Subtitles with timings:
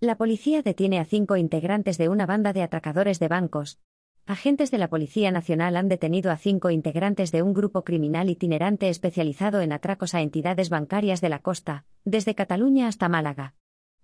[0.00, 3.80] La policía detiene a cinco integrantes de una banda de atracadores de bancos.
[4.26, 8.90] Agentes de la Policía Nacional han detenido a cinco integrantes de un grupo criminal itinerante
[8.90, 13.56] especializado en atracos a entidades bancarias de la costa, desde Cataluña hasta Málaga.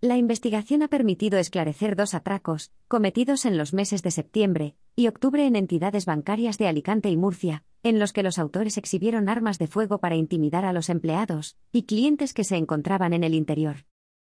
[0.00, 5.46] La investigación ha permitido esclarecer dos atracos, cometidos en los meses de septiembre y octubre
[5.46, 9.66] en entidades bancarias de Alicante y Murcia, en los que los autores exhibieron armas de
[9.66, 13.84] fuego para intimidar a los empleados y clientes que se encontraban en el interior.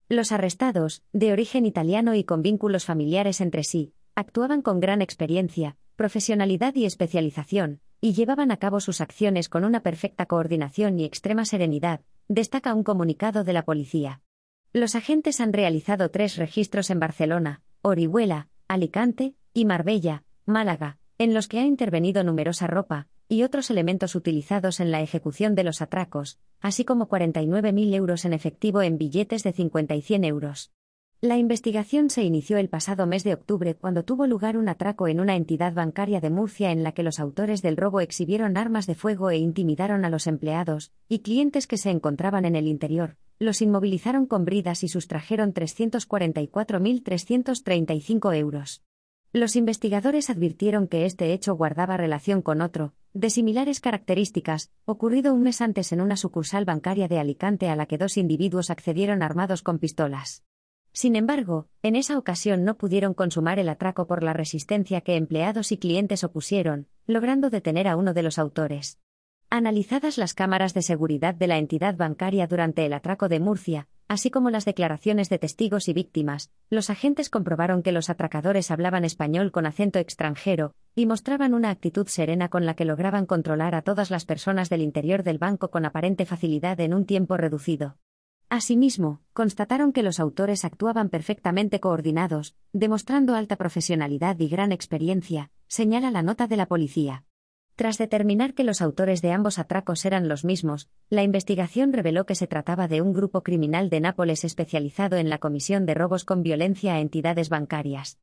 [0.09, 5.77] Los arrestados, de origen italiano y con vínculos familiares entre sí, actuaban con gran experiencia,
[5.95, 11.45] profesionalidad y especialización, y llevaban a cabo sus acciones con una perfecta coordinación y extrema
[11.45, 14.21] serenidad, destaca un comunicado de la policía.
[14.73, 21.47] Los agentes han realizado tres registros en Barcelona, Orihuela, Alicante y Marbella, Málaga, en los
[21.47, 26.39] que ha intervenido numerosa ropa, y otros elementos utilizados en la ejecución de los atracos,
[26.59, 30.71] así como 49.000 euros en efectivo en billetes de 50 y 100 euros.
[31.23, 35.21] La investigación se inició el pasado mes de octubre cuando tuvo lugar un atraco en
[35.21, 38.95] una entidad bancaria de Murcia en la que los autores del robo exhibieron armas de
[38.95, 43.61] fuego e intimidaron a los empleados y clientes que se encontraban en el interior, los
[43.61, 48.83] inmovilizaron con bridas y sustrajeron 344.335 euros.
[49.31, 55.43] Los investigadores advirtieron que este hecho guardaba relación con otro, de similares características, ocurrido un
[55.43, 59.61] mes antes en una sucursal bancaria de Alicante a la que dos individuos accedieron armados
[59.61, 60.43] con pistolas.
[60.93, 65.71] Sin embargo, en esa ocasión no pudieron consumar el atraco por la resistencia que empleados
[65.71, 68.99] y clientes opusieron, logrando detener a uno de los autores.
[69.49, 74.29] Analizadas las cámaras de seguridad de la entidad bancaria durante el atraco de Murcia, así
[74.29, 79.51] como las declaraciones de testigos y víctimas, los agentes comprobaron que los atracadores hablaban español
[79.51, 84.11] con acento extranjero, y mostraban una actitud serena con la que lograban controlar a todas
[84.11, 87.97] las personas del interior del banco con aparente facilidad en un tiempo reducido.
[88.49, 96.11] Asimismo, constataron que los autores actuaban perfectamente coordinados, demostrando alta profesionalidad y gran experiencia, señala
[96.11, 97.25] la nota de la policía.
[97.75, 102.35] Tras determinar que los autores de ambos atracos eran los mismos, la investigación reveló que
[102.35, 106.43] se trataba de un grupo criminal de Nápoles especializado en la comisión de robos con
[106.43, 108.19] violencia a entidades bancarias.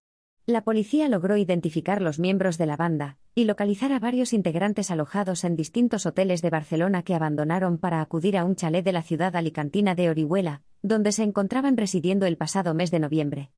[0.47, 5.45] La policía logró identificar los miembros de la banda y localizar a varios integrantes alojados
[5.45, 9.35] en distintos hoteles de Barcelona que abandonaron para acudir a un chalet de la ciudad
[9.35, 13.51] alicantina de Orihuela, donde se encontraban residiendo el pasado mes de noviembre.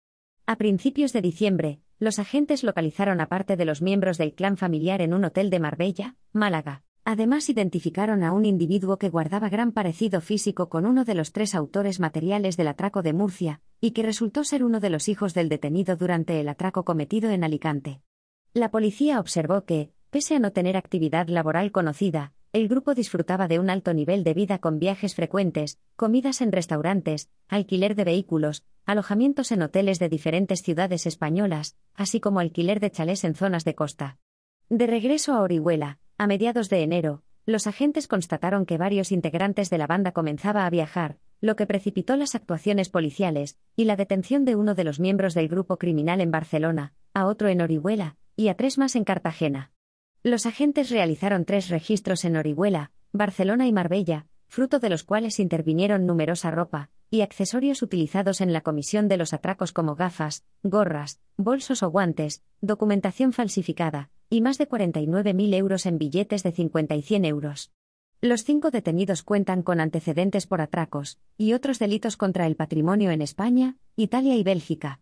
[0.44, 5.00] A principios de diciembre, los agentes localizaron a parte de los miembros del clan familiar
[5.02, 6.82] en un hotel de Marbella, Málaga.
[7.04, 11.54] Además identificaron a un individuo que guardaba gran parecido físico con uno de los tres
[11.54, 15.48] autores materiales del atraco de Murcia, y que resultó ser uno de los hijos del
[15.48, 18.00] detenido durante el atraco cometido en Alicante.
[18.52, 23.58] La policía observó que, pese a no tener actividad laboral conocida, el grupo disfrutaba de
[23.58, 29.52] un alto nivel de vida con viajes frecuentes, comidas en restaurantes, alquiler de vehículos, alojamientos
[29.52, 34.18] en hoteles de diferentes ciudades españolas, así como alquiler de chalés en zonas de costa.
[34.68, 39.78] De regreso a Orihuela, a mediados de enero, los agentes constataron que varios integrantes de
[39.78, 44.56] la banda comenzaba a viajar, lo que precipitó las actuaciones policiales y la detención de
[44.56, 48.56] uno de los miembros del grupo criminal en Barcelona, a otro en Orihuela y a
[48.56, 49.72] tres más en Cartagena.
[50.24, 56.06] Los agentes realizaron tres registros en Orihuela, Barcelona y Marbella, fruto de los cuales intervinieron
[56.06, 61.82] numerosa ropa y accesorios utilizados en la comisión de los atracos como gafas, gorras, bolsos
[61.82, 67.24] o guantes, documentación falsificada, y más de 49.000 euros en billetes de 50 y 100
[67.24, 67.72] euros.
[68.20, 73.22] Los cinco detenidos cuentan con antecedentes por atracos y otros delitos contra el patrimonio en
[73.22, 75.00] España, Italia y Bélgica.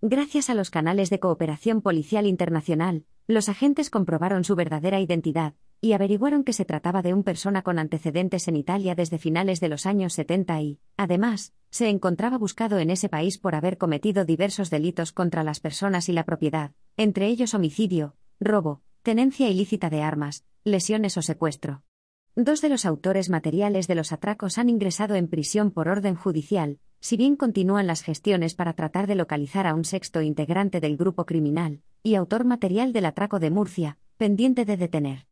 [0.00, 5.92] Gracias a los canales de cooperación policial internacional, los agentes comprobaron su verdadera identidad y
[5.92, 9.86] averiguaron que se trataba de un persona con antecedentes en Italia desde finales de los
[9.86, 15.12] años 70 y, además, se encontraba buscado en ese país por haber cometido diversos delitos
[15.12, 21.16] contra las personas y la propiedad, entre ellos homicidio, robo, tenencia ilícita de armas, lesiones
[21.16, 21.82] o secuestro.
[22.36, 26.78] Dos de los autores materiales de los atracos han ingresado en prisión por orden judicial,
[27.00, 31.24] si bien continúan las gestiones para tratar de localizar a un sexto integrante del grupo
[31.24, 35.26] criminal, y autor material del atraco de Murcia, pendiente de detener.